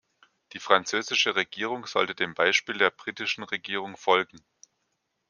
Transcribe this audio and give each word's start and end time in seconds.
Die 0.53 0.59
französische 0.59 1.35
Regierung 1.35 1.85
sollte 1.85 2.15
dem 2.15 2.33
Beispiel 2.33 2.75
der 2.75 2.89
britischen 2.89 3.43
Regierung 3.43 3.97
folgen. 3.97 4.43